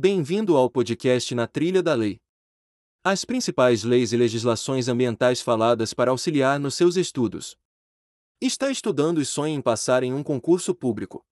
Bem-vindo 0.00 0.56
ao 0.56 0.70
podcast 0.70 1.34
Na 1.34 1.48
Trilha 1.48 1.82
da 1.82 1.92
Lei. 1.92 2.20
As 3.02 3.24
principais 3.24 3.82
leis 3.82 4.12
e 4.12 4.16
legislações 4.16 4.86
ambientais 4.86 5.40
faladas 5.40 5.92
para 5.92 6.12
auxiliar 6.12 6.60
nos 6.60 6.76
seus 6.76 6.94
estudos. 6.94 7.58
Está 8.40 8.70
estudando 8.70 9.20
e 9.20 9.26
sonha 9.26 9.56
em 9.56 9.60
passar 9.60 10.04
em 10.04 10.14
um 10.14 10.22
concurso 10.22 10.72
público? 10.72 11.26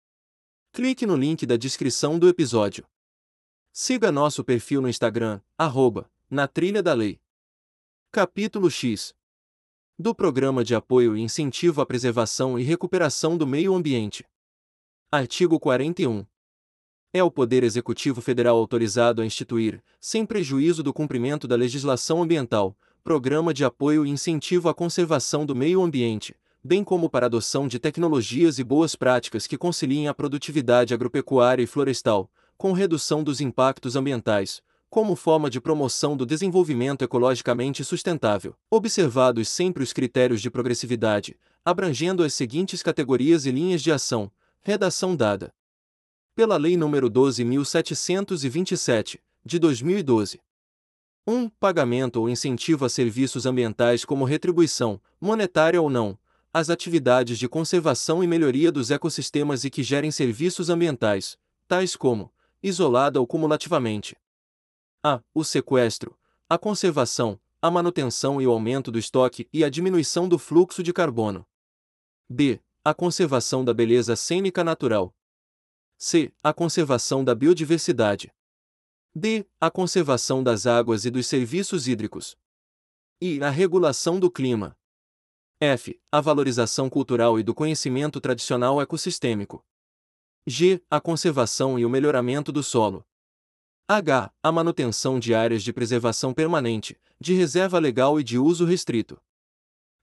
Clique 0.72 1.04
no 1.04 1.14
link 1.14 1.44
da 1.44 1.58
descrição 1.58 2.18
do 2.18 2.26
episódio. 2.26 2.88
Siga 3.70 4.10
nosso 4.10 4.42
perfil 4.42 4.80
no 4.80 4.88
Instagram, 4.88 5.42
arroba, 5.58 6.10
na 6.30 6.48
trilha 6.48 6.82
da 6.82 6.94
lei. 6.94 7.20
Capítulo 8.10 8.70
X 8.70 9.14
do 9.98 10.14
Programa 10.14 10.64
de 10.64 10.74
Apoio 10.74 11.14
e 11.14 11.20
Incentivo 11.20 11.82
à 11.82 11.86
Preservação 11.86 12.58
e 12.58 12.62
Recuperação 12.62 13.36
do 13.36 13.46
Meio 13.46 13.74
Ambiente. 13.74 14.24
Artigo 15.12 15.60
41. 15.60 16.24
É 17.16 17.22
o 17.22 17.30
Poder 17.30 17.62
Executivo 17.62 18.20
Federal 18.20 18.56
autorizado 18.56 19.22
a 19.22 19.24
instituir, 19.24 19.80
sem 20.00 20.26
prejuízo 20.26 20.82
do 20.82 20.92
cumprimento 20.92 21.46
da 21.46 21.54
legislação 21.54 22.20
ambiental, 22.20 22.76
programa 23.04 23.54
de 23.54 23.64
apoio 23.64 24.04
e 24.04 24.10
incentivo 24.10 24.68
à 24.68 24.74
conservação 24.74 25.46
do 25.46 25.54
meio 25.54 25.80
ambiente, 25.80 26.34
bem 26.60 26.82
como 26.82 27.08
para 27.08 27.26
adoção 27.26 27.68
de 27.68 27.78
tecnologias 27.78 28.58
e 28.58 28.64
boas 28.64 28.96
práticas 28.96 29.46
que 29.46 29.56
conciliem 29.56 30.08
a 30.08 30.12
produtividade 30.12 30.92
agropecuária 30.92 31.62
e 31.62 31.68
florestal, 31.68 32.28
com 32.58 32.72
redução 32.72 33.22
dos 33.22 33.40
impactos 33.40 33.94
ambientais, 33.94 34.60
como 34.90 35.14
forma 35.14 35.48
de 35.48 35.60
promoção 35.60 36.16
do 36.16 36.26
desenvolvimento 36.26 37.02
ecologicamente 37.02 37.84
sustentável, 37.84 38.56
observados 38.68 39.48
sempre 39.48 39.84
os 39.84 39.92
critérios 39.92 40.42
de 40.42 40.50
progressividade, 40.50 41.36
abrangendo 41.64 42.24
as 42.24 42.34
seguintes 42.34 42.82
categorias 42.82 43.46
e 43.46 43.52
linhas 43.52 43.82
de 43.82 43.92
ação, 43.92 44.32
redação 44.64 45.14
dada 45.14 45.54
pela 46.34 46.56
Lei 46.56 46.76
nº 46.76 47.08
12.727, 47.08 49.20
de 49.44 49.58
2012. 49.58 50.40
1. 51.26 51.48
Pagamento 51.48 52.20
ou 52.20 52.28
incentivo 52.28 52.84
a 52.84 52.88
serviços 52.88 53.46
ambientais 53.46 54.04
como 54.04 54.24
retribuição, 54.24 55.00
monetária 55.20 55.80
ou 55.80 55.88
não, 55.88 56.18
às 56.52 56.70
atividades 56.70 57.38
de 57.38 57.48
conservação 57.48 58.22
e 58.22 58.26
melhoria 58.26 58.70
dos 58.70 58.90
ecossistemas 58.90 59.64
e 59.64 59.70
que 59.70 59.82
gerem 59.82 60.10
serviços 60.10 60.68
ambientais, 60.68 61.38
tais 61.66 61.96
como, 61.96 62.30
isolada 62.62 63.20
ou 63.20 63.26
cumulativamente, 63.26 64.14
a. 65.06 65.20
O 65.34 65.44
sequestro, 65.44 66.16
a 66.48 66.56
conservação, 66.56 67.38
a 67.60 67.70
manutenção 67.70 68.40
e 68.40 68.46
o 68.46 68.50
aumento 68.50 68.90
do 68.90 68.98
estoque 68.98 69.46
e 69.52 69.62
a 69.62 69.68
diminuição 69.68 70.26
do 70.26 70.38
fluxo 70.38 70.82
de 70.82 70.94
carbono. 70.94 71.46
B. 72.26 72.58
A 72.82 72.94
conservação 72.94 73.62
da 73.62 73.74
beleza 73.74 74.16
cênica 74.16 74.64
natural. 74.64 75.14
C. 76.06 76.30
A 76.42 76.52
conservação 76.52 77.24
da 77.24 77.34
biodiversidade. 77.34 78.30
D. 79.14 79.46
A 79.58 79.70
conservação 79.70 80.42
das 80.42 80.66
águas 80.66 81.06
e 81.06 81.10
dos 81.10 81.26
serviços 81.26 81.88
hídricos. 81.88 82.36
E. 83.22 83.42
A 83.42 83.48
regulação 83.48 84.20
do 84.20 84.30
clima. 84.30 84.76
F. 85.58 85.98
A 86.12 86.20
valorização 86.20 86.90
cultural 86.90 87.40
e 87.40 87.42
do 87.42 87.54
conhecimento 87.54 88.20
tradicional 88.20 88.82
ecossistêmico. 88.82 89.64
G. 90.46 90.84
A 90.90 91.00
conservação 91.00 91.78
e 91.78 91.86
o 91.86 91.88
melhoramento 91.88 92.52
do 92.52 92.62
solo. 92.62 93.02
H. 93.88 94.30
A 94.42 94.52
manutenção 94.52 95.18
de 95.18 95.34
áreas 95.34 95.62
de 95.62 95.72
preservação 95.72 96.34
permanente, 96.34 97.00
de 97.18 97.32
reserva 97.32 97.78
legal 97.78 98.20
e 98.20 98.22
de 98.22 98.38
uso 98.38 98.66
restrito. 98.66 99.18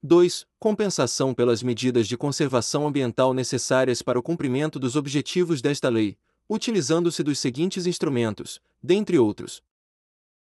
2. 0.04 0.44
Compensação 0.58 1.32
pelas 1.32 1.62
medidas 1.62 2.08
de 2.08 2.16
conservação 2.16 2.88
ambiental 2.88 3.32
necessárias 3.32 4.02
para 4.02 4.18
o 4.18 4.22
cumprimento 4.22 4.76
dos 4.76 4.96
objetivos 4.96 5.62
desta 5.62 5.88
lei, 5.88 6.18
utilizando-se 6.48 7.22
dos 7.22 7.38
seguintes 7.38 7.86
instrumentos, 7.86 8.60
dentre 8.82 9.16
outros: 9.16 9.62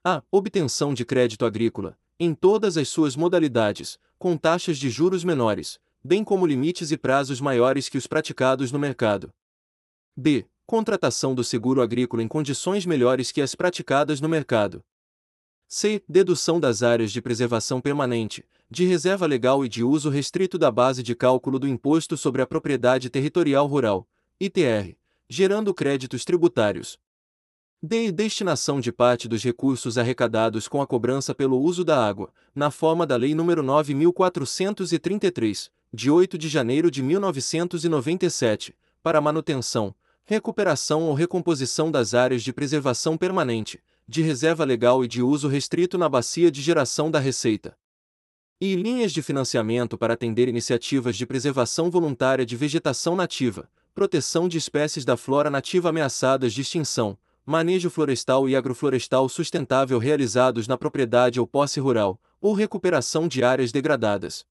a. 0.02 0.24
Obtenção 0.32 0.94
de 0.94 1.04
crédito 1.04 1.46
agrícola, 1.46 1.98
em 2.18 2.34
todas 2.34 2.78
as 2.78 2.88
suas 2.88 3.18
modalidades, 3.18 4.00
com 4.18 4.38
taxas 4.38 4.78
de 4.78 4.90
juros 4.90 5.26
menores, 5.26 5.78
bem 6.02 6.24
como 6.24 6.48
limites 6.48 6.90
e 6.92 6.98
prazos 6.98 7.42
maiores 7.42 7.90
que 7.90 7.98
os 7.98 8.08
praticados 8.08 8.72
no 8.72 8.80
mercado. 8.80 9.30
b. 10.16 10.48
Contratação 10.66 11.36
do 11.36 11.44
seguro 11.44 11.82
agrícola 11.82 12.24
em 12.24 12.30
condições 12.30 12.86
melhores 12.86 13.30
que 13.30 13.42
as 13.42 13.56
praticadas 13.56 14.22
no 14.22 14.30
mercado. 14.30 14.82
C. 15.72 16.02
Dedução 16.10 16.60
das 16.60 16.82
áreas 16.82 17.12
de 17.12 17.22
preservação 17.22 17.80
permanente, 17.80 18.44
de 18.72 18.86
reserva 18.86 19.28
legal 19.28 19.64
e 19.64 19.70
de 19.70 19.84
uso 19.84 20.10
restrito 20.10 20.58
da 20.58 20.72
base 20.72 21.04
de 21.04 21.14
cálculo 21.14 21.60
do 21.60 21.68
Imposto 21.68 22.18
sobre 22.18 22.42
a 22.42 22.48
Propriedade 22.48 23.08
Territorial 23.08 23.68
Rural, 23.68 24.08
ITR, 24.40 24.98
gerando 25.30 25.72
créditos 25.72 26.26
tributários. 26.26 26.98
D. 27.84 28.12
Destinação 28.12 28.82
de 28.82 28.92
parte 28.92 29.28
dos 29.28 29.44
recursos 29.44 29.96
arrecadados 29.96 30.68
com 30.68 30.82
a 30.82 30.88
cobrança 30.88 31.36
pelo 31.36 31.60
uso 31.60 31.86
da 31.86 32.04
água, 32.04 32.34
na 32.56 32.72
forma 32.72 33.06
da 33.06 33.16
Lei 33.16 33.36
nº 33.36 33.62
9.433, 33.62 35.70
de 35.94 36.10
8 36.10 36.36
de 36.36 36.50
janeiro 36.50 36.90
de 36.90 37.04
1997, 37.04 38.76
para 39.04 39.22
manutenção, 39.22 39.94
recuperação 40.26 41.04
ou 41.04 41.14
recomposição 41.14 41.92
das 41.92 42.16
áreas 42.16 42.42
de 42.42 42.52
preservação 42.52 43.16
permanente, 43.16 43.80
de 44.10 44.24
reserva 44.24 44.66
legal 44.66 45.06
e 45.06 45.08
de 45.08 45.22
uso 45.22 45.48
restrito 45.48 45.96
na 45.96 46.10
bacia 46.10 46.50
de 46.50 46.64
geração 46.64 47.12
da 47.12 47.20
receita. 47.20 47.78
E 48.60 48.76
linhas 48.76 49.12
de 49.12 49.22
financiamento 49.22 50.00
para 50.00 50.16
atender 50.16 50.48
iniciativas 50.48 51.16
de 51.16 51.28
preservação 51.28 51.92
voluntária 51.92 52.44
de 52.44 52.56
vegetação 52.56 53.16
nativa, 53.16 53.70
proteção 53.94 54.48
de 54.48 54.58
espécies 54.58 55.06
da 55.06 55.16
flora 55.16 55.52
nativa 55.52 55.90
ameaçadas 55.90 56.54
de 56.54 56.62
extinção, 56.62 57.16
manejo 57.46 57.88
florestal 57.92 58.50
e 58.50 58.56
agroflorestal 58.56 59.30
sustentável 59.30 60.00
realizados 60.00 60.68
na 60.68 60.76
propriedade 60.76 61.40
ou 61.40 61.46
posse 61.46 61.80
rural, 61.80 62.20
ou 62.42 62.56
recuperação 62.56 63.28
de 63.28 63.44
áreas 63.44 63.72
degradadas. 63.72 64.44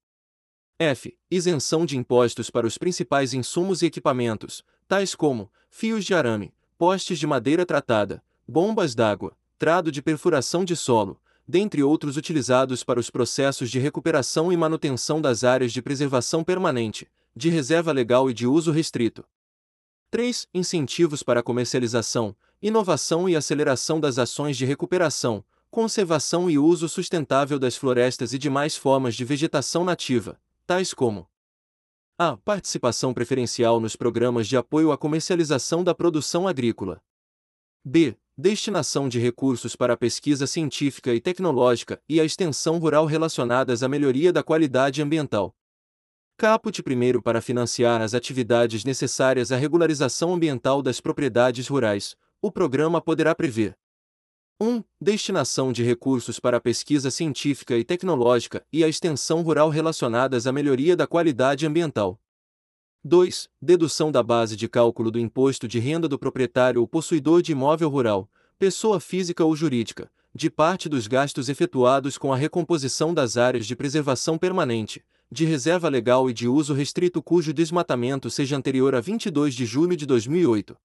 F. 0.79 1.17
Isenção 1.29 1.85
de 1.85 1.97
impostos 1.97 2.49
para 2.49 2.65
os 2.65 2.77
principais 2.77 3.33
insumos 3.33 3.81
e 3.81 3.87
equipamentos, 3.87 4.63
tais 4.87 5.13
como 5.13 5.51
fios 5.69 6.05
de 6.05 6.13
arame, 6.13 6.53
postes 6.77 7.19
de 7.19 7.27
madeira 7.27 7.65
tratada, 7.65 8.23
bombas 8.47 8.95
d'água, 8.95 9.37
trado 9.59 9.91
de 9.91 10.01
perfuração 10.01 10.63
de 10.63 10.73
solo, 10.73 11.19
dentre 11.45 11.83
outros 11.83 12.15
utilizados 12.15 12.81
para 12.81 12.97
os 12.97 13.09
processos 13.09 13.69
de 13.69 13.77
recuperação 13.77 14.53
e 14.53 14.57
manutenção 14.57 15.19
das 15.19 15.43
áreas 15.43 15.73
de 15.73 15.81
preservação 15.81 16.45
permanente, 16.45 17.05
de 17.35 17.49
reserva 17.49 17.91
legal 17.91 18.29
e 18.29 18.33
de 18.33 18.47
uso 18.47 18.71
restrito. 18.71 19.25
3. 20.09 20.47
Incentivos 20.53 21.21
para 21.21 21.41
a 21.41 21.43
comercialização, 21.43 22.33
inovação 22.61 23.27
e 23.27 23.35
aceleração 23.35 23.99
das 23.99 24.17
ações 24.17 24.55
de 24.55 24.63
recuperação, 24.65 25.43
conservação 25.69 26.49
e 26.49 26.57
uso 26.57 26.87
sustentável 26.87 27.59
das 27.59 27.75
florestas 27.75 28.33
e 28.33 28.37
demais 28.37 28.77
formas 28.77 29.13
de 29.13 29.25
vegetação 29.25 29.83
nativa, 29.83 30.39
tais 30.65 30.93
como 30.93 31.27
a. 32.17 32.37
Participação 32.37 33.13
preferencial 33.13 33.79
nos 33.79 33.95
programas 33.95 34.47
de 34.47 34.55
apoio 34.55 34.91
à 34.91 34.97
comercialização 34.97 35.83
da 35.83 35.93
produção 35.93 36.47
agrícola. 36.47 37.01
B. 37.83 38.17
Destinação 38.41 39.09
de 39.09 39.19
recursos 39.19 39.75
para 39.75 39.95
a 39.95 39.97
pesquisa 39.97 40.47
científica 40.47 41.13
e 41.13 41.19
tecnológica 41.19 42.01
e 42.07 42.21
a 42.21 42.23
extensão 42.23 42.79
rural 42.79 43.05
relacionadas 43.05 43.83
à 43.83 43.89
melhoria 43.89 44.31
da 44.31 44.41
qualidade 44.41 45.01
ambiental. 45.01 45.53
Caput 46.37 46.81
primeiro 46.81 47.21
para 47.21 47.41
financiar 47.41 48.01
as 48.01 48.13
atividades 48.13 48.85
necessárias 48.85 49.51
à 49.51 49.57
regularização 49.57 50.33
ambiental 50.33 50.81
das 50.81 51.01
propriedades 51.01 51.67
rurais. 51.67 52.15
O 52.41 52.49
programa 52.49 53.01
poderá 53.01 53.35
prever 53.35 53.75
1. 54.57 54.85
Destinação 55.01 55.73
de 55.73 55.83
recursos 55.83 56.39
para 56.39 56.55
a 56.55 56.61
pesquisa 56.61 57.11
científica 57.11 57.77
e 57.77 57.83
tecnológica 57.83 58.65
e 58.71 58.85
a 58.85 58.87
extensão 58.87 59.41
rural 59.41 59.67
relacionadas 59.67 60.47
à 60.47 60.53
melhoria 60.53 60.95
da 60.95 61.05
qualidade 61.05 61.67
ambiental. 61.67 62.17
2. 63.05 63.47
Dedução 63.61 64.11
da 64.11 64.21
base 64.21 64.57
de 64.57 64.67
cálculo 64.67 65.09
do 65.09 65.17
imposto 65.17 65.69
de 65.69 65.79
renda 65.79 66.05
do 66.05 66.19
proprietário 66.19 66.81
ou 66.81 66.87
possuidor 66.87 67.41
de 67.41 67.53
imóvel 67.53 67.87
rural, 67.87 68.29
pessoa 68.57 68.99
física 68.99 69.45
ou 69.45 69.55
jurídica, 69.55 70.11
de 70.35 70.49
parte 70.49 70.89
dos 70.89 71.07
gastos 71.07 71.47
efetuados 71.47 72.17
com 72.17 72.33
a 72.33 72.35
recomposição 72.35 73.13
das 73.13 73.37
áreas 73.37 73.65
de 73.65 73.73
preservação 73.73 74.37
permanente, 74.37 75.01
de 75.31 75.45
reserva 75.45 75.87
legal 75.87 76.29
e 76.29 76.33
de 76.33 76.45
uso 76.49 76.73
restrito 76.73 77.23
cujo 77.23 77.53
desmatamento 77.53 78.29
seja 78.29 78.57
anterior 78.57 78.93
a 78.93 78.99
22 78.99 79.55
de 79.55 79.65
julho 79.65 79.95
de 79.95 80.05
2008. 80.05 80.75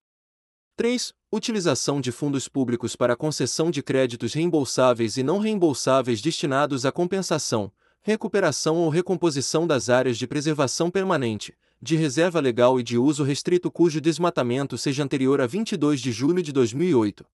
3. 0.76 1.12
Utilização 1.32 2.00
de 2.00 2.12
fundos 2.12 2.46
públicos 2.46 2.94
para 2.94 3.16
concessão 3.16 3.72
de 3.72 3.82
créditos 3.82 4.34
reembolsáveis 4.34 5.16
e 5.16 5.24
não 5.24 5.40
reembolsáveis 5.40 6.22
destinados 6.22 6.86
à 6.86 6.92
compensação, 6.92 7.72
recuperação 8.02 8.76
ou 8.76 8.88
recomposição 8.88 9.66
das 9.66 9.88
áreas 9.88 10.16
de 10.16 10.28
preservação 10.28 10.92
permanente, 10.92 11.56
de 11.84 11.96
reserva 11.96 12.40
legal 12.40 12.80
e 12.80 12.82
de 12.82 12.96
uso 12.96 13.22
restrito 13.22 13.70
cujo 13.70 14.00
desmatamento 14.00 14.78
seja 14.78 15.04
anterior 15.04 15.38
a 15.38 15.46
22 15.46 16.00
de 16.00 16.12
julho 16.12 16.42
de 16.42 16.50
2008. 16.50 17.26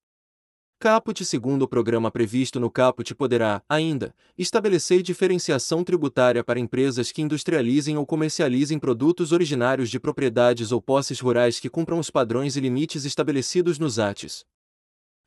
Caput 0.77 1.23
segundo 1.23 1.61
o 1.61 1.67
programa 1.69 2.11
previsto 2.11 2.59
no 2.59 2.69
Caput 2.69 3.15
poderá, 3.15 3.63
ainda, 3.69 4.13
estabelecer 4.37 5.01
diferenciação 5.01 5.85
tributária 5.85 6.43
para 6.43 6.59
empresas 6.59 7.13
que 7.13 7.21
industrializem 7.21 7.97
ou 7.97 8.05
comercializem 8.05 8.77
produtos 8.77 9.31
originários 9.31 9.89
de 9.89 10.01
propriedades 10.01 10.73
ou 10.73 10.81
posses 10.81 11.21
rurais 11.21 11.57
que 11.57 11.69
cumpram 11.69 11.97
os 11.97 12.09
padrões 12.09 12.57
e 12.57 12.59
limites 12.59 13.05
estabelecidos 13.05 13.79
nos 13.79 13.99
ATs. 13.99 14.43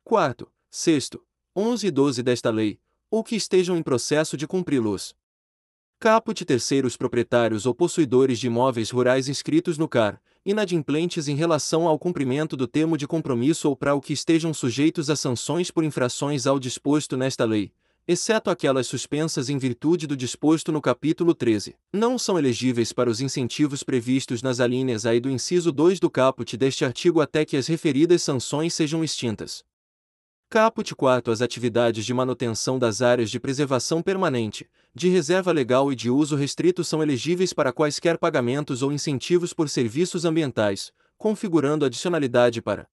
Quarto, 0.03 0.51
sexto, 0.69 1.19
11 1.55 1.87
e 1.87 1.89
12 1.89 2.21
desta 2.21 2.51
lei, 2.51 2.79
ou 3.09 3.23
que 3.23 3.35
estejam 3.35 3.75
em 3.75 3.81
processo 3.81 4.37
de 4.37 4.45
cumpri-los. 4.45 5.15
Caput 6.05 6.45
terceiros 6.45 6.95
proprietários 6.95 7.65
ou 7.65 7.73
possuidores 7.73 8.37
de 8.37 8.45
imóveis 8.45 8.91
rurais 8.91 9.27
inscritos 9.27 9.75
no 9.75 9.87
CAR, 9.87 10.21
inadimplentes 10.45 11.27
em 11.27 11.35
relação 11.35 11.87
ao 11.87 11.97
cumprimento 11.97 12.55
do 12.55 12.67
termo 12.67 12.95
de 12.95 13.07
compromisso 13.07 13.69
ou 13.69 13.75
para 13.75 13.95
o 13.95 13.99
que 13.99 14.13
estejam 14.13 14.53
sujeitos 14.53 15.09
a 15.09 15.15
sanções 15.15 15.71
por 15.71 15.83
infrações 15.83 16.45
ao 16.45 16.59
disposto 16.59 17.17
nesta 17.17 17.43
lei, 17.43 17.71
exceto 18.07 18.51
aquelas 18.51 18.85
suspensas 18.85 19.49
em 19.49 19.57
virtude 19.57 20.05
do 20.05 20.15
disposto 20.15 20.71
no 20.71 20.79
capítulo 20.79 21.33
13, 21.33 21.75
não 21.91 22.19
são 22.19 22.37
elegíveis 22.37 22.93
para 22.93 23.09
os 23.09 23.19
incentivos 23.19 23.81
previstos 23.81 24.43
nas 24.43 24.59
alíneas 24.59 25.07
A 25.07 25.15
e 25.15 25.19
do 25.19 25.31
inciso 25.31 25.71
2 25.71 25.99
do 25.99 26.07
caput 26.11 26.55
deste 26.55 26.85
artigo 26.85 27.19
até 27.19 27.43
que 27.43 27.57
as 27.57 27.65
referidas 27.65 28.21
sanções 28.21 28.75
sejam 28.75 29.03
extintas. 29.03 29.63
Caput 30.47 30.95
4 30.95 31.33
As 31.33 31.41
atividades 31.41 32.05
de 32.05 32.13
manutenção 32.13 32.77
das 32.77 33.01
áreas 33.01 33.31
de 33.31 33.39
preservação 33.39 34.01
permanente, 34.01 34.69
de 34.93 35.09
reserva 35.09 35.51
legal 35.51 35.91
e 35.91 35.95
de 35.95 36.09
uso 36.09 36.35
restrito 36.35 36.83
são 36.83 37.01
elegíveis 37.01 37.51
para 37.51 37.73
quaisquer 37.73 38.17
pagamentos 38.17 38.83
ou 38.83 38.93
incentivos 38.93 39.53
por 39.53 39.67
serviços 39.67 40.23
ambientais, 40.23 40.93
configurando 41.17 41.83
adicionalidade 41.83 42.61
para 42.61 42.87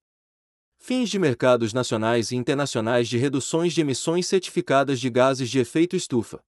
fins 0.78 1.10
de 1.10 1.18
mercados 1.18 1.72
nacionais 1.72 2.32
e 2.32 2.36
internacionais 2.36 3.06
de 3.06 3.18
reduções 3.18 3.72
de 3.74 3.82
emissões 3.82 4.26
certificadas 4.26 4.98
de 4.98 5.10
gases 5.10 5.48
de 5.48 5.60
efeito 5.60 5.94
estufa. 5.94 6.42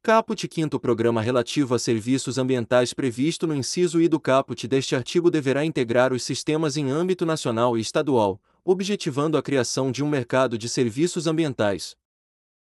Caput 0.00 0.48
5 0.48 0.78
Programa 0.78 1.20
relativo 1.20 1.74
a 1.74 1.78
serviços 1.78 2.38
ambientais 2.38 2.94
previsto 2.94 3.46
no 3.46 3.54
inciso 3.54 4.00
I 4.00 4.08
do 4.08 4.20
caput 4.20 4.68
deste 4.68 4.94
artigo 4.94 5.30
deverá 5.30 5.64
integrar 5.64 6.12
os 6.12 6.22
sistemas 6.22 6.76
em 6.76 6.88
âmbito 6.88 7.26
nacional 7.26 7.76
e 7.76 7.80
estadual, 7.80 8.40
objetivando 8.70 9.38
a 9.38 9.42
criação 9.42 9.90
de 9.90 10.04
um 10.04 10.08
mercado 10.10 10.58
de 10.58 10.68
serviços 10.68 11.26
ambientais, 11.26 11.96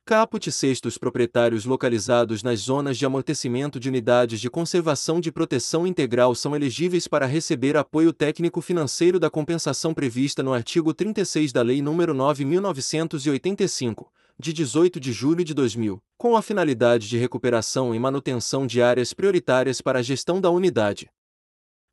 Caput 0.06 0.50
sextos 0.50 0.96
proprietários 0.96 1.66
localizados 1.66 2.42
nas 2.42 2.60
zonas 2.60 2.96
de 2.96 3.04
amortecimento 3.04 3.78
de 3.78 3.90
unidades 3.90 4.40
de 4.40 4.48
conservação 4.48 5.20
de 5.20 5.30
proteção 5.30 5.86
integral 5.86 6.34
são 6.34 6.56
elegíveis 6.56 7.06
para 7.06 7.26
receber 7.26 7.76
apoio 7.76 8.10
técnico 8.10 8.62
financeiro 8.62 9.20
da 9.20 9.28
compensação 9.28 9.92
prevista 9.92 10.42
no 10.42 10.54
artigo 10.54 10.94
36 10.94 11.52
da 11.52 11.60
Lei 11.60 11.80
nº 11.82 12.14
9.985, 12.14 14.06
de 14.38 14.52
18 14.54 14.98
de 14.98 15.12
julho 15.12 15.44
de 15.44 15.52
2000, 15.52 16.02
com 16.16 16.36
a 16.36 16.42
finalidade 16.42 17.06
de 17.06 17.18
recuperação 17.18 17.94
e 17.94 17.98
manutenção 17.98 18.66
de 18.66 18.80
áreas 18.80 19.12
prioritárias 19.12 19.82
para 19.82 19.98
a 19.98 20.02
gestão 20.02 20.40
da 20.40 20.50
unidade. 20.50 21.10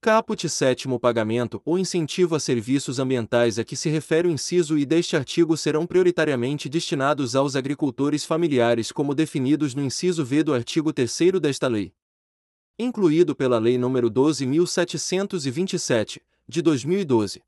Caput 0.02 0.48
sétimo 0.48 0.98
pagamento 0.98 1.62
ou 1.66 1.78
incentivo 1.78 2.34
a 2.34 2.40
serviços 2.40 3.00
ambientais 3.00 3.60
a 3.60 3.66
que 3.66 3.76
se 3.76 3.90
refere 3.90 4.30
o 4.30 4.32
inciso 4.32 4.78
e 4.78 4.86
deste 4.86 5.18
artigo 5.18 5.58
serão 5.58 5.86
prioritariamente 5.86 6.70
destinados 6.70 7.36
aos 7.36 7.54
agricultores 7.54 8.24
familiares 8.24 8.94
como 8.94 9.14
definidos 9.14 9.76
no 9.76 9.84
inciso 9.84 10.24
V 10.24 10.42
do 10.42 10.54
artigo 10.54 10.94
3 10.94 11.34
desta 11.42 11.68
lei. 11.68 11.92
Incluído 12.78 13.36
pela 13.36 13.60
Lei 13.60 13.78
nº 13.78 14.10
12.727, 14.10 16.22
de 16.48 16.62
2012. 16.62 17.44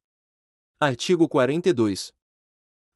Artigo 0.77 1.29
42. 1.29 2.11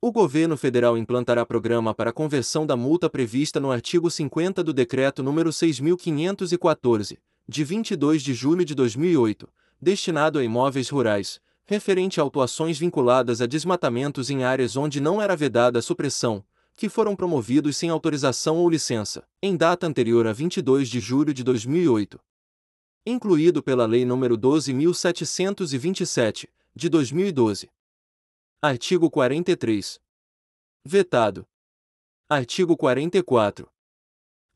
O 0.01 0.11
governo 0.11 0.57
federal 0.57 0.97
implantará 0.97 1.45
programa 1.45 1.95
para 1.95 2.11
conversão 2.11 2.67
da 2.67 2.75
multa 2.75 3.09
prevista 3.09 3.61
no 3.61 3.71
artigo 3.71 4.11
50 4.11 4.61
do 4.61 4.73
Decreto 4.73 5.23
nº 5.23 5.47
6.514, 5.47 7.17
de 7.47 7.63
22 7.63 8.23
de 8.23 8.33
julho 8.33 8.65
de 8.65 8.73
2008, 8.73 9.47
destinado 9.79 10.39
a 10.39 10.43
imóveis 10.43 10.89
rurais, 10.89 11.39
referente 11.65 12.19
a 12.19 12.23
autuações 12.23 12.77
vinculadas 12.77 13.41
a 13.41 13.45
desmatamentos 13.45 14.29
em 14.29 14.43
áreas 14.43 14.75
onde 14.75 14.99
não 14.99 15.21
era 15.21 15.35
vedada 15.35 15.79
a 15.79 15.81
supressão, 15.81 16.43
que 16.75 16.89
foram 16.89 17.15
promovidos 17.15 17.77
sem 17.77 17.89
autorização 17.89 18.57
ou 18.57 18.69
licença, 18.69 19.25
em 19.41 19.55
data 19.55 19.87
anterior 19.87 20.27
a 20.27 20.33
22 20.33 20.89
de 20.89 20.99
julho 20.99 21.33
de 21.33 21.41
2008. 21.43 22.19
Incluído 23.05 23.63
pela 23.63 23.85
Lei 23.85 24.03
nº 24.03 24.35
12.727, 24.35 26.49
de 26.75 26.89
2012. 26.89 27.69
Artigo 28.61 29.09
43. 29.09 30.01
Vetado. 30.83 31.47
Artigo 32.27 32.75
44. 32.75 33.69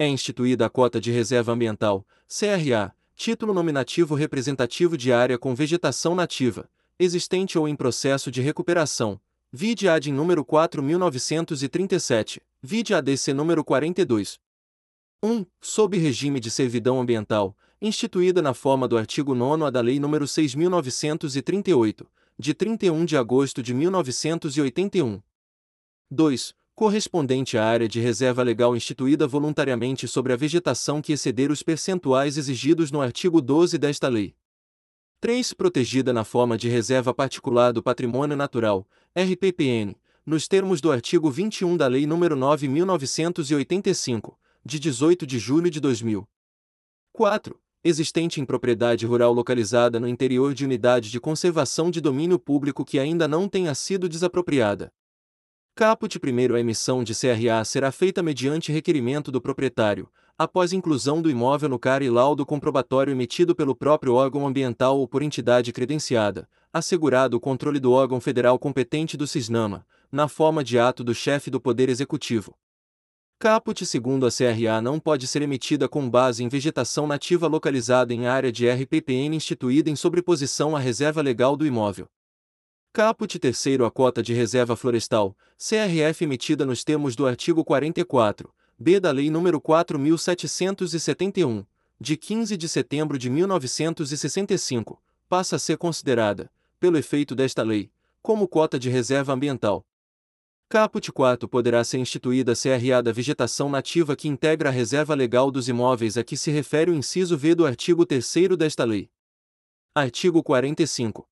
É 0.01 0.07
instituída 0.07 0.65
a 0.65 0.69
cota 0.69 1.01
de 1.01 1.11
reserva 1.11 1.51
ambiental, 1.51 2.07
CRA, 2.25 2.95
título 3.17 3.53
nominativo 3.53 4.15
representativo 4.15 4.97
de 4.97 5.11
área 5.11 5.37
com 5.37 5.53
vegetação 5.53 6.15
nativa, 6.15 6.69
existente 6.97 7.59
ou 7.59 7.67
em 7.67 7.75
processo 7.75 8.31
de 8.31 8.41
recuperação, 8.41 9.19
vide 9.51 9.89
AD 9.89 10.09
número 10.13 10.45
4937, 10.45 12.41
vide 12.61 12.93
ADC 12.93 13.33
número 13.33 13.61
42. 13.61 14.39
1. 15.21 15.45
Sob 15.59 15.97
regime 15.97 16.39
de 16.39 16.49
servidão 16.49 17.01
ambiental, 17.01 17.53
instituída 17.81 18.41
na 18.41 18.53
forma 18.53 18.87
do 18.87 18.97
artigo 18.97 19.35
9 19.35 19.69
da 19.69 19.81
Lei 19.81 19.99
nº 19.99 20.23
6.938, 20.23 22.07
de 22.37 22.53
31 22.53 23.03
de 23.03 23.17
agosto 23.17 23.61
de 23.61 23.73
1981. 23.73 25.21
2 26.09 26.57
correspondente 26.79 27.57
à 27.57 27.65
área 27.65 27.89
de 27.89 27.99
reserva 27.99 28.41
legal 28.41 28.73
instituída 28.73 29.27
voluntariamente 29.27 30.07
sobre 30.07 30.31
a 30.31 30.37
vegetação 30.37 31.01
que 31.01 31.11
exceder 31.11 31.51
os 31.51 31.61
percentuais 31.61 32.37
exigidos 32.37 32.89
no 32.89 33.01
artigo 33.01 33.41
12 33.41 33.77
desta 33.77 34.07
lei. 34.07 34.33
3. 35.19 35.51
Protegida 35.51 36.13
na 36.13 36.23
forma 36.23 36.57
de 36.57 36.69
reserva 36.69 37.13
particular 37.13 37.73
do 37.73 37.83
patrimônio 37.83 38.37
natural, 38.37 38.87
RPPN, 39.13 39.93
nos 40.25 40.47
termos 40.47 40.79
do 40.79 40.89
artigo 40.89 41.29
21 41.29 41.75
da 41.75 41.85
Lei 41.85 42.05
nº 42.05 42.33
9.985, 42.33 44.35
de 44.63 44.79
18 44.79 45.27
de 45.27 45.37
julho 45.37 45.69
de 45.69 45.81
2000. 45.81 46.25
4. 47.11 47.59
Existente 47.83 48.39
em 48.39 48.45
propriedade 48.45 49.05
rural 49.05 49.33
localizada 49.33 49.99
no 49.99 50.07
interior 50.07 50.53
de 50.53 50.63
unidade 50.63 51.11
de 51.11 51.19
conservação 51.19 51.91
de 51.91 51.99
domínio 51.99 52.39
público 52.39 52.85
que 52.85 52.97
ainda 52.97 53.27
não 53.27 53.49
tenha 53.49 53.75
sido 53.75 54.07
desapropriada. 54.07 54.93
Caput 55.79 56.19
primeiro 56.19 56.55
a 56.55 56.59
emissão 56.59 57.05
de 57.05 57.15
CRA 57.15 57.63
será 57.63 57.89
feita 57.89 58.21
mediante 58.21 58.69
requerimento 58.69 59.31
do 59.31 59.39
proprietário, 59.39 60.09
após 60.37 60.73
inclusão 60.73 61.21
do 61.21 61.31
imóvel 61.31 61.69
no 61.69 61.79
CAR 61.79 62.01
e 62.01 62.09
laudo 62.09 62.45
comprobatório 62.45 63.11
emitido 63.11 63.55
pelo 63.55 63.73
próprio 63.73 64.13
órgão 64.13 64.45
ambiental 64.45 64.99
ou 64.99 65.07
por 65.07 65.21
entidade 65.21 65.71
credenciada, 65.71 66.49
assegurado 66.73 67.37
o 67.37 67.39
controle 67.39 67.79
do 67.79 67.93
órgão 67.93 68.19
federal 68.19 68.59
competente 68.59 69.15
do 69.15 69.25
CISNAMA, 69.25 69.87
na 70.11 70.27
forma 70.27 70.65
de 70.65 70.77
ato 70.77 71.01
do 71.01 71.15
chefe 71.15 71.49
do 71.49 71.61
Poder 71.61 71.87
Executivo. 71.87 72.57
Caput 73.39 73.85
segundo 73.85 74.25
a 74.25 74.29
CRA 74.29 74.81
não 74.81 74.99
pode 74.99 75.27
ser 75.27 75.41
emitida 75.41 75.87
com 75.87 76.09
base 76.09 76.43
em 76.43 76.49
vegetação 76.49 77.07
nativa 77.07 77.47
localizada 77.47 78.13
em 78.13 78.27
área 78.27 78.51
de 78.51 78.69
RPPN 78.69 79.33
instituída 79.33 79.89
em 79.89 79.95
sobreposição 79.95 80.75
à 80.75 80.79
reserva 80.79 81.21
legal 81.21 81.55
do 81.55 81.65
imóvel. 81.65 82.09
Caput 82.91 83.37
terceiro 83.37 83.85
a 83.85 83.91
cota 83.91 84.23
de 84.23 84.33
reserva 84.33 84.75
florestal, 84.75 85.37
CRF 85.59 86.23
emitida 86.23 86.65
nos 86.65 86.83
termos 86.83 87.15
do 87.15 87.27
artigo 87.27 87.63
44, 87.63 88.51
b 88.79 88.99
da 88.99 89.11
Lei 89.11 89.27
nº 89.27 89.61
4771, 89.61 91.67
de 92.01 92.17
15 92.17 92.57
de 92.57 92.67
setembro 92.67 93.19
de 93.19 93.29
1965, 93.29 94.99
passa 95.29 95.57
a 95.57 95.59
ser 95.59 95.77
considerada, 95.77 96.51
pelo 96.79 96.97
efeito 96.97 97.35
desta 97.35 97.61
lei, 97.61 97.91
como 98.23 98.47
cota 98.47 98.79
de 98.79 98.89
reserva 98.89 99.33
ambiental. 99.33 99.85
Caput 100.67 101.11
4 101.11 101.47
poderá 101.47 101.83
ser 101.83 101.99
instituída 101.99 102.55
CRA 102.55 103.03
da 103.03 103.11
vegetação 103.11 103.69
nativa 103.69 104.15
que 104.15 104.27
integra 104.27 104.69
a 104.69 104.71
reserva 104.71 105.13
legal 105.13 105.51
dos 105.51 105.69
imóveis 105.69 106.17
a 106.17 106.23
que 106.23 106.35
se 106.35 106.49
refere 106.49 106.89
o 106.89 106.95
inciso 106.95 107.37
V 107.37 107.53
do 107.53 107.67
artigo 107.67 108.03
3 108.03 108.57
desta 108.57 108.83
lei. 108.83 109.11
Artigo 109.93 110.41
45. 110.41 111.28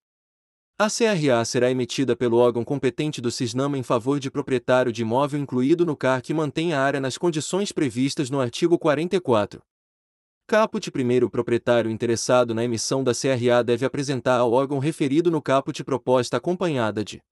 A 0.79 0.89
CRA 0.91 1.43
será 1.43 1.71
emitida 1.71 2.15
pelo 2.15 2.37
órgão 2.37 2.63
competente 2.63 3.19
do 3.19 3.31
CISNAMA 3.31 3.79
em 3.79 3.81
favor 3.81 4.19
de 4.19 4.29
proprietário 4.29 4.91
de 4.91 5.01
imóvel 5.01 5.39
incluído 5.39 5.83
no 5.83 5.97
CAR 5.97 6.21
que 6.21 6.35
mantenha 6.35 6.77
a 6.77 6.83
área 6.83 6.99
nas 6.99 7.17
condições 7.17 7.71
previstas 7.71 8.29
no 8.29 8.39
artigo 8.39 8.77
44. 8.77 9.59
Caput 10.45 10.91
primeiro 10.91 11.31
proprietário 11.31 11.89
interessado 11.89 12.53
na 12.53 12.63
emissão 12.63 13.03
da 13.03 13.11
CRA 13.11 13.63
deve 13.63 13.87
apresentar 13.87 14.37
ao 14.37 14.51
órgão 14.51 14.77
referido 14.77 15.31
no 15.31 15.41
caput 15.41 15.83
proposta 15.83 16.37
acompanhada 16.37 17.03
de 17.03 17.23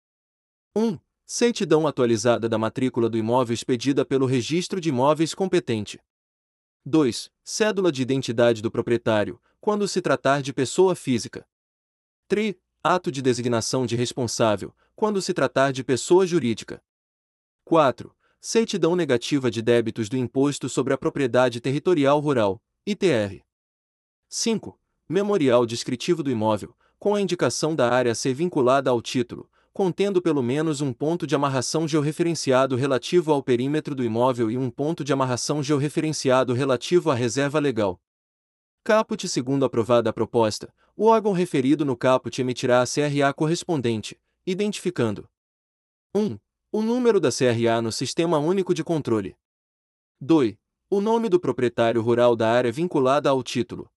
1. 0.75 0.97
Certidão 1.23 1.85
atualizada 1.85 2.49
da 2.49 2.57
matrícula 2.57 3.07
do 3.07 3.15
imóvel 3.15 3.53
expedida 3.53 4.03
pelo 4.03 4.25
Registro 4.25 4.81
de 4.81 4.89
Imóveis 4.89 5.35
competente. 5.35 6.01
2. 6.83 7.31
Cédula 7.43 7.91
de 7.91 8.01
identidade 8.01 8.59
do 8.63 8.71
proprietário, 8.71 9.39
quando 9.61 9.87
se 9.87 10.01
tratar 10.01 10.41
de 10.41 10.51
pessoa 10.51 10.95
física. 10.95 11.47
3 12.27 12.55
Ato 12.87 13.11
de 13.11 13.19
designação 13.19 13.83
de 13.83 13.95
responsável, 13.95 14.71
quando 14.95 15.19
se 15.19 15.33
tratar 15.33 15.73
de 15.73 15.83
pessoa 15.83 16.27
jurídica. 16.27 16.79
4. 17.63 18.15
Certidão 18.39 18.95
negativa 18.95 19.49
de 19.49 19.59
débitos 19.59 20.07
do 20.07 20.15
Imposto 20.15 20.69
sobre 20.69 20.93
a 20.93 20.97
Propriedade 20.99 21.59
Territorial 21.59 22.19
Rural, 22.19 22.61
ITR. 22.85 23.41
5. 24.29 24.79
Memorial 25.09 25.65
descritivo 25.65 26.21
do 26.21 26.29
imóvel, 26.29 26.75
com 26.99 27.15
a 27.15 27.21
indicação 27.21 27.75
da 27.75 27.91
área 27.91 28.11
a 28.11 28.15
ser 28.15 28.35
vinculada 28.35 28.91
ao 28.91 29.01
título, 29.01 29.49
contendo 29.73 30.21
pelo 30.21 30.43
menos 30.43 30.79
um 30.79 30.93
ponto 30.93 31.25
de 31.25 31.33
amarração 31.33 31.87
georreferenciado 31.87 32.75
relativo 32.75 33.31
ao 33.31 33.41
perímetro 33.41 33.95
do 33.95 34.03
imóvel 34.03 34.51
e 34.51 34.59
um 34.59 34.69
ponto 34.69 35.03
de 35.03 35.11
amarração 35.11 35.63
georreferenciado 35.63 36.53
relativo 36.53 37.09
à 37.09 37.15
reserva 37.15 37.57
legal. 37.57 37.99
Caput 38.87 39.27
segundo 39.27 39.65
aprovada 39.65 40.11
a 40.11 40.13
proposta, 40.13 40.71
o 40.95 41.07
órgão 41.07 41.31
referido 41.31 41.83
no 41.83 41.97
caput 41.97 42.39
emitirá 42.39 42.83
a 42.83 42.85
CRA 42.85 43.33
correspondente, 43.33 44.15
identificando 44.45 45.27
1. 46.15 46.37
O 46.71 46.83
número 46.83 47.19
da 47.19 47.31
CRA 47.31 47.81
no 47.81 47.91
Sistema 47.91 48.37
Único 48.37 48.75
de 48.75 48.83
Controle. 48.83 49.35
2. 50.21 50.55
O 50.87 51.01
nome 51.01 51.29
do 51.29 51.39
proprietário 51.39 51.99
rural 51.99 52.35
da 52.35 52.47
área 52.51 52.71
vinculada 52.71 53.27
ao 53.27 53.41
título. 53.41 53.91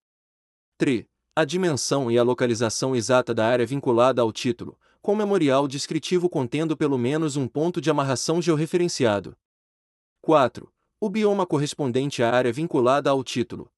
3. 0.79 1.05
A 1.37 1.45
dimensão 1.45 2.11
e 2.11 2.17
a 2.17 2.23
localização 2.23 2.97
exata 2.97 3.35
da 3.35 3.47
área 3.47 3.67
vinculada 3.67 4.23
ao 4.23 4.33
título, 4.33 4.81
com 5.03 5.15
memorial 5.15 5.69
descritivo 5.69 6.31
contendo 6.31 6.75
pelo 6.75 6.97
menos 6.97 7.37
um 7.37 7.47
ponto 7.47 7.79
de 7.79 7.91
amarração 7.91 8.41
georreferenciado. 8.41 9.37
4. 10.23 10.73
O 10.99 11.11
bioma 11.11 11.45
correspondente 11.45 12.23
à 12.23 12.35
área 12.35 12.51
vinculada 12.51 13.11
ao 13.11 13.23
título. 13.23 13.71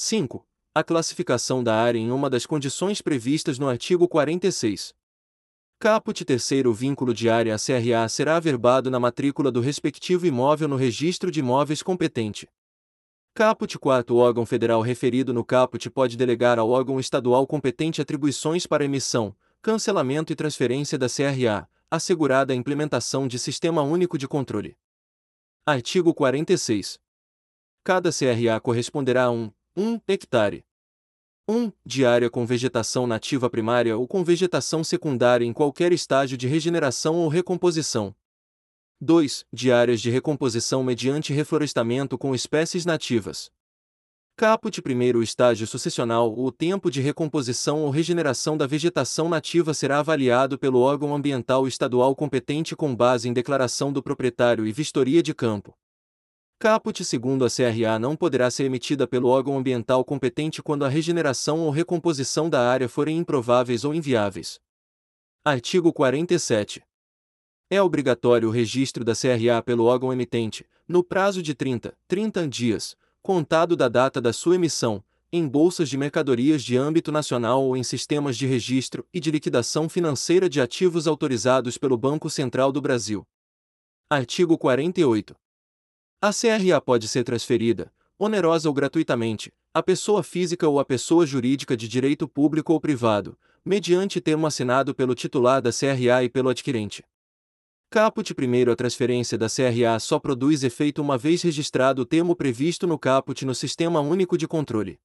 5. 0.00 0.46
A 0.72 0.84
classificação 0.84 1.60
da 1.60 1.74
área 1.74 1.98
em 1.98 2.12
uma 2.12 2.30
das 2.30 2.46
condições 2.46 3.02
previstas 3.02 3.58
no 3.58 3.68
artigo 3.68 4.06
46. 4.06 4.94
Caput 5.76 6.24
terceiro 6.24 6.72
vínculo 6.72 7.12
de 7.12 7.28
área 7.28 7.52
a 7.52 7.58
CRA 7.58 8.08
será 8.08 8.36
averbado 8.36 8.92
na 8.92 9.00
matrícula 9.00 9.50
do 9.50 9.60
respectivo 9.60 10.24
imóvel 10.24 10.68
no 10.68 10.76
registro 10.76 11.32
de 11.32 11.40
imóveis 11.40 11.82
competente. 11.82 12.48
Caput 13.34 13.76
quarto 13.76 14.14
órgão 14.14 14.46
federal 14.46 14.82
referido 14.82 15.34
no 15.34 15.44
caput 15.44 15.90
pode 15.90 16.16
delegar 16.16 16.60
ao 16.60 16.70
órgão 16.70 17.00
estadual 17.00 17.44
competente 17.44 18.00
atribuições 18.00 18.68
para 18.68 18.84
emissão, 18.84 19.34
cancelamento 19.60 20.32
e 20.32 20.36
transferência 20.36 20.96
da 20.96 21.08
CRA, 21.08 21.68
assegurada 21.90 22.52
a 22.52 22.56
implementação 22.56 23.26
de 23.26 23.36
Sistema 23.36 23.82
Único 23.82 24.16
de 24.16 24.28
Controle. 24.28 24.78
Artigo 25.66 26.14
46. 26.14 27.00
Cada 27.82 28.10
CRA 28.12 28.60
corresponderá 28.60 29.24
a 29.24 29.30
um 29.32 29.50
1 29.80 30.00
hectare. 30.08 30.64
1. 31.48 31.70
De 31.86 32.04
área 32.04 32.28
com 32.28 32.44
vegetação 32.44 33.06
nativa 33.06 33.48
primária 33.48 33.96
ou 33.96 34.08
com 34.08 34.24
vegetação 34.24 34.82
secundária 34.82 35.44
em 35.44 35.52
qualquer 35.52 35.92
estágio 35.92 36.36
de 36.36 36.48
regeneração 36.48 37.14
ou 37.14 37.28
recomposição. 37.28 38.12
2. 39.00 39.46
De 39.52 39.70
áreas 39.70 40.00
de 40.00 40.10
recomposição 40.10 40.82
mediante 40.82 41.32
reflorestamento 41.32 42.18
com 42.18 42.34
espécies 42.34 42.84
nativas. 42.84 43.52
Caput 44.36 44.82
primeiro 44.82 45.22
estágio 45.22 45.64
sucessional 45.64 46.36
o 46.36 46.50
tempo 46.50 46.90
de 46.90 47.00
recomposição 47.00 47.84
ou 47.84 47.90
regeneração 47.90 48.56
da 48.56 48.66
vegetação 48.66 49.28
nativa 49.28 49.72
será 49.72 50.00
avaliado 50.00 50.58
pelo 50.58 50.80
órgão 50.80 51.14
ambiental 51.14 51.68
estadual 51.68 52.16
competente 52.16 52.74
com 52.74 52.96
base 52.96 53.28
em 53.28 53.32
declaração 53.32 53.92
do 53.92 54.02
proprietário 54.02 54.66
e 54.66 54.72
vistoria 54.72 55.22
de 55.22 55.32
campo. 55.32 55.78
Caput 56.60 57.04
segundo 57.04 57.44
a 57.44 57.48
CRA 57.48 58.00
não 58.00 58.16
poderá 58.16 58.50
ser 58.50 58.64
emitida 58.64 59.06
pelo 59.06 59.28
órgão 59.28 59.56
ambiental 59.56 60.04
competente 60.04 60.60
quando 60.60 60.84
a 60.84 60.88
regeneração 60.88 61.60
ou 61.60 61.70
recomposição 61.70 62.50
da 62.50 62.68
área 62.68 62.88
forem 62.88 63.16
improváveis 63.16 63.84
ou 63.84 63.94
inviáveis. 63.94 64.58
Artigo 65.44 65.92
47. 65.92 66.82
É 67.70 67.80
obrigatório 67.80 68.48
o 68.48 68.50
registro 68.50 69.04
da 69.04 69.12
CRA 69.14 69.62
pelo 69.64 69.84
órgão 69.84 70.12
emitente, 70.12 70.66
no 70.88 71.04
prazo 71.04 71.40
de 71.44 71.54
30, 71.54 71.96
30 72.08 72.48
dias, 72.48 72.96
contado 73.22 73.76
da 73.76 73.88
data 73.88 74.20
da 74.20 74.32
sua 74.32 74.56
emissão, 74.56 75.04
em 75.32 75.46
bolsas 75.46 75.88
de 75.88 75.96
mercadorias 75.96 76.64
de 76.64 76.76
âmbito 76.76 77.12
nacional 77.12 77.62
ou 77.62 77.76
em 77.76 77.84
sistemas 77.84 78.36
de 78.36 78.48
registro 78.48 79.06
e 79.14 79.20
de 79.20 79.30
liquidação 79.30 79.88
financeira 79.88 80.48
de 80.48 80.60
ativos 80.60 81.06
autorizados 81.06 81.78
pelo 81.78 81.96
Banco 81.96 82.28
Central 82.28 82.72
do 82.72 82.80
Brasil. 82.80 83.24
Artigo 84.10 84.58
48. 84.58 85.36
A 86.20 86.32
CRA 86.32 86.80
pode 86.80 87.06
ser 87.06 87.22
transferida, 87.22 87.92
onerosa 88.18 88.68
ou 88.68 88.74
gratuitamente, 88.74 89.52
à 89.72 89.80
pessoa 89.80 90.20
física 90.20 90.68
ou 90.68 90.80
à 90.80 90.84
pessoa 90.84 91.24
jurídica 91.24 91.76
de 91.76 91.86
direito 91.86 92.26
público 92.26 92.72
ou 92.72 92.80
privado, 92.80 93.38
mediante 93.64 94.20
termo 94.20 94.44
assinado 94.44 94.92
pelo 94.92 95.14
titular 95.14 95.62
da 95.62 95.70
CRA 95.70 96.24
e 96.24 96.28
pelo 96.28 96.48
adquirente. 96.48 97.04
Caput 97.88 98.34
primeiro 98.34 98.72
a 98.72 98.74
transferência 98.74 99.38
da 99.38 99.46
CRA 99.46 99.96
só 100.00 100.18
produz 100.18 100.64
efeito 100.64 101.00
uma 101.00 101.16
vez 101.16 101.40
registrado 101.40 102.02
o 102.02 102.04
termo 102.04 102.34
previsto 102.34 102.84
no 102.84 102.98
caput 102.98 103.46
no 103.46 103.54
Sistema 103.54 104.00
Único 104.00 104.36
de 104.36 104.48
Controle. 104.48 104.98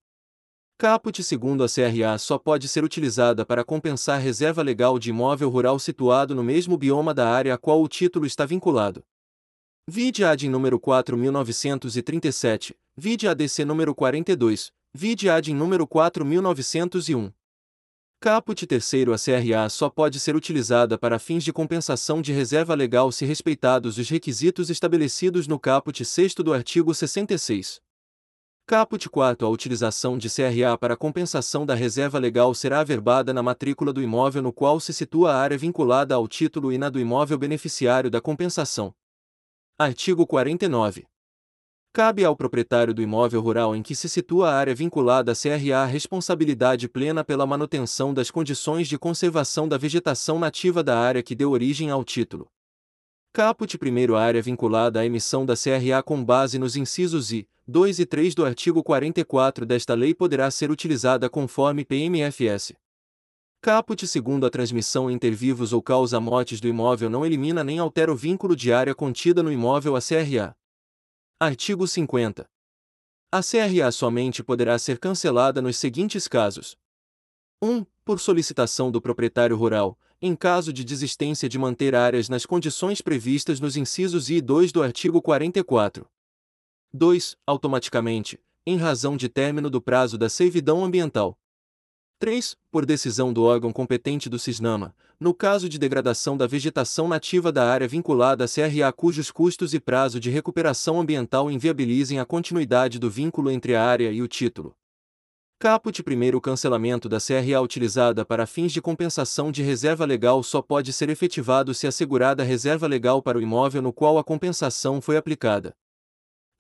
Caput 0.80 1.24
segundo 1.24 1.64
a 1.64 1.68
CRA 1.70 2.18
só 2.18 2.40
pode 2.40 2.68
ser 2.68 2.84
utilizada 2.84 3.46
para 3.46 3.64
compensar 3.64 4.20
reserva 4.20 4.64
legal 4.64 4.98
de 4.98 5.12
imóvel 5.12 5.50
rural 5.50 5.78
situado 5.78 6.34
no 6.34 6.44
mesmo 6.44 6.76
bioma 6.76 7.14
da 7.14 7.30
área 7.30 7.54
a 7.54 7.58
qual 7.60 7.84
o 7.84 7.88
título 7.88 8.26
está 8.26 8.48
vinculado. 8.48 9.06
Vide 9.86 10.24
AD 10.24 10.48
número 10.48 10.80
4937, 10.80 12.74
vide 12.96 13.28
ADC 13.28 13.66
número 13.66 13.94
42, 13.94 14.72
vide 14.94 15.30
AD 15.30 15.54
número 15.54 15.86
4901. 15.86 17.34
Caput 18.18 18.66
terceiro 18.66 19.14
a 19.14 19.18
CRA 19.18 19.68
só 19.68 19.90
pode 19.90 20.22
ser 20.22 20.38
utilizada 20.38 20.98
para 20.98 21.20
fins 21.20 21.44
de 21.44 21.52
compensação 21.52 22.22
de 22.22 22.32
reserva 22.32 22.74
legal 22.74 23.12
se 23.12 23.26
respeitados 23.26 23.98
os 23.98 24.08
requisitos 24.08 24.70
estabelecidos 24.70 25.50
no 25.50 25.60
caput 25.60 26.06
sexto 26.06 26.42
do 26.42 26.54
artigo 26.54 26.94
66. 26.94 27.82
Caput 28.66 29.10
quarto 29.10 29.46
a 29.46 29.50
utilização 29.50 30.18
de 30.18 30.30
CRA 30.30 30.78
para 30.80 30.96
compensação 30.96 31.66
da 31.66 31.76
reserva 31.76 32.18
legal 32.20 32.56
será 32.56 32.80
averbada 32.80 33.34
na 33.34 33.44
matrícula 33.44 33.92
do 33.92 34.02
imóvel 34.02 34.44
no 34.44 34.54
qual 34.54 34.80
se 34.80 34.94
situa 34.94 35.34
a 35.34 35.38
área 35.42 35.58
vinculada 35.58 36.16
ao 36.16 36.26
título 36.26 36.72
e 36.72 36.78
na 36.78 36.88
do 36.90 37.02
imóvel 37.02 37.38
beneficiário 37.38 38.10
da 38.10 38.22
compensação. 38.22 38.96
Artigo 39.80 40.28
49. 40.28 41.04
Cabe 41.92 42.24
ao 42.24 42.36
proprietário 42.36 42.94
do 42.94 43.02
imóvel 43.02 43.42
rural 43.42 43.76
em 43.76 43.82
que 43.82 43.96
se 43.96 44.08
situa 44.08 44.52
a 44.52 44.54
área 44.54 44.76
vinculada 44.76 45.32
à 45.32 45.36
CRA 45.36 45.80
a 45.80 45.86
responsabilidade 45.86 46.88
plena 46.88 47.24
pela 47.24 47.48
manutenção 47.48 48.14
das 48.14 48.30
condições 48.30 48.88
de 48.88 49.00
conservação 49.00 49.68
da 49.68 49.76
vegetação 49.76 50.38
nativa 50.38 50.84
da 50.84 51.00
área 51.00 51.24
que 51.24 51.34
deu 51.34 51.50
origem 51.50 51.90
ao 51.90 52.04
título. 52.04 52.48
Caput 53.34 53.76
primeiro 53.80 54.16
área 54.16 54.44
vinculada 54.44 55.00
à 55.00 55.06
emissão 55.08 55.44
da 55.44 55.56
CRA 55.56 56.04
com 56.04 56.24
base 56.24 56.60
nos 56.60 56.76
incisos 56.76 57.32
I, 57.32 57.50
2 57.68 57.98
e 57.98 58.06
3 58.06 58.36
do 58.36 58.46
artigo 58.46 58.84
44 58.84 59.66
desta 59.66 59.96
lei 59.96 60.14
poderá 60.14 60.52
ser 60.52 60.70
utilizada 60.70 61.28
conforme 61.32 61.84
PMFS. 61.84 62.74
Caput 63.64 64.06
segundo 64.06 64.46
a 64.46 64.50
transmissão 64.50 65.10
inter 65.10 65.34
vivos 65.34 65.72
ou 65.72 65.82
causa 65.82 66.20
mortes 66.20 66.60
do 66.60 66.68
imóvel 66.68 67.10
não 67.10 67.26
elimina 67.26 67.64
nem 67.64 67.80
altera 67.80 68.12
o 68.12 68.16
vínculo 68.16 68.58
de 68.58 68.74
área 68.74 68.94
contida 68.94 69.42
no 69.42 69.50
imóvel 69.50 69.96
à 69.96 70.02
CRA. 70.02 70.54
Artigo 71.40 71.88
50. 71.88 72.46
A 73.32 73.42
CRA 73.42 73.90
somente 73.90 74.44
poderá 74.44 74.78
ser 74.78 75.00
cancelada 75.00 75.62
nos 75.62 75.78
seguintes 75.78 76.28
casos: 76.28 76.76
1. 77.64 77.86
Por 78.04 78.20
solicitação 78.20 78.92
do 78.92 79.02
proprietário 79.02 79.56
rural, 79.56 79.98
em 80.22 80.36
caso 80.36 80.74
de 80.74 80.84
desistência 80.84 81.48
de 81.48 81.58
manter 81.58 81.96
áreas 81.96 82.28
nas 82.28 82.46
condições 82.46 83.00
previstas 83.00 83.62
nos 83.62 83.78
incisos 83.78 84.30
I 84.30 84.36
e 84.36 84.42
2 84.42 84.74
do 84.74 84.84
artigo 84.84 85.22
44. 85.22 86.06
2. 86.94 87.38
Automaticamente, 87.48 88.38
em 88.66 88.76
razão 88.76 89.16
de 89.16 89.30
término 89.30 89.70
do 89.70 89.82
prazo 89.82 90.18
da 90.18 90.28
servidão 90.28 90.84
ambiental. 90.84 91.40
3. 92.20 92.56
Por 92.72 92.86
decisão 92.86 93.34
do 93.34 93.44
órgão 93.44 93.74
competente 93.74 94.30
do 94.30 94.40
CISNAMA, 94.40 94.96
no 95.20 95.34
caso 95.34 95.68
de 95.68 95.78
degradação 95.78 96.38
da 96.38 96.48
vegetação 96.48 97.08
nativa 97.08 97.52
da 97.52 97.70
área 97.70 97.88
vinculada 97.88 98.46
à 98.46 98.48
CRA 98.48 98.92
cujos 98.94 99.30
custos 99.30 99.74
e 99.74 99.80
prazo 99.80 100.20
de 100.20 100.30
recuperação 100.30 101.00
ambiental 101.00 101.52
inviabilizem 101.52 102.20
a 102.20 102.26
continuidade 102.26 102.98
do 102.98 103.10
vínculo 103.10 103.52
entre 103.52 103.76
a 103.76 103.84
área 103.84 104.12
e 104.12 104.22
o 104.22 104.28
título. 104.28 104.76
Caput 105.60 106.02
primeiro 106.04 106.42
cancelamento 106.42 107.08
da 107.08 107.20
CRA 107.20 107.62
utilizada 107.62 108.26
para 108.26 108.46
fins 108.46 108.72
de 108.72 108.82
compensação 108.82 109.52
de 109.52 109.64
reserva 109.64 110.06
legal 110.06 110.44
só 110.44 110.62
pode 110.62 110.92
ser 110.92 111.10
efetivado 111.10 111.74
se 111.74 111.88
assegurada 111.88 112.44
reserva 112.44 112.88
legal 112.88 113.22
para 113.22 113.38
o 113.38 113.42
imóvel 113.42 113.82
no 113.82 113.94
qual 113.94 114.18
a 114.18 114.24
compensação 114.24 115.02
foi 115.02 115.16
aplicada. 115.16 115.74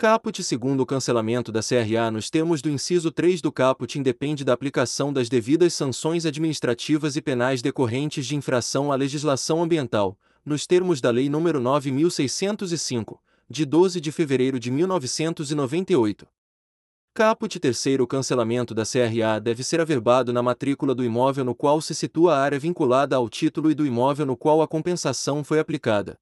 Caput 0.03 0.43
segundo 0.43 0.81
o 0.81 0.85
cancelamento 0.85 1.49
da 1.49 1.61
CRA 1.61 2.11
nos 2.11 2.29
termos 2.29 2.61
do 2.61 2.69
inciso 2.69 3.09
3 3.09 3.39
do 3.39 3.53
caput 3.53 3.97
independe 3.97 4.43
da 4.43 4.51
aplicação 4.51 5.13
das 5.13 5.29
devidas 5.29 5.73
sanções 5.73 6.25
administrativas 6.25 7.15
e 7.15 7.21
penais 7.21 7.61
decorrentes 7.61 8.25
de 8.25 8.35
infração 8.35 8.91
à 8.91 8.97
legislação 8.97 9.63
ambiental, 9.63 10.19
nos 10.45 10.67
termos 10.67 10.99
da 10.99 11.09
Lei 11.09 11.29
nº 11.29 11.57
9605, 11.57 13.17
de 13.49 13.63
12 13.63 14.01
de 14.01 14.11
fevereiro 14.11 14.59
de 14.59 14.69
1998. 14.69 16.27
Caput 17.13 17.57
terceiro 17.57 18.03
o 18.03 18.07
cancelamento 18.07 18.75
da 18.75 18.83
CRA 18.83 19.39
deve 19.39 19.63
ser 19.63 19.79
averbado 19.79 20.33
na 20.33 20.43
matrícula 20.43 20.93
do 20.93 21.05
imóvel 21.05 21.45
no 21.45 21.55
qual 21.55 21.79
se 21.79 21.95
situa 21.95 22.35
a 22.35 22.41
área 22.41 22.59
vinculada 22.59 23.15
ao 23.15 23.29
título 23.29 23.71
e 23.71 23.73
do 23.73 23.85
imóvel 23.85 24.25
no 24.25 24.35
qual 24.35 24.61
a 24.61 24.67
compensação 24.67 25.45
foi 25.45 25.59
aplicada. 25.59 26.19